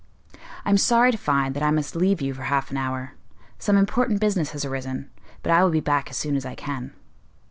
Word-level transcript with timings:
"I 0.65 0.71
am 0.71 0.79
sorry 0.79 1.11
to 1.11 1.17
find 1.19 1.53
that 1.55 1.61
I 1.61 1.69
must 1.69 1.95
leave 1.95 2.21
you 2.21 2.33
for 2.33 2.41
half 2.45 2.71
an 2.71 2.77
hour; 2.77 3.11
some 3.59 3.77
important 3.77 4.19
business 4.19 4.49
has 4.49 4.65
arisen, 4.65 5.11
but 5.43 5.51
I 5.51 5.63
will 5.63 5.69
be 5.69 5.79
back 5.79 6.09
as 6.09 6.17
soon 6.17 6.35
as 6.35 6.43
I 6.43 6.55
can." 6.55 6.93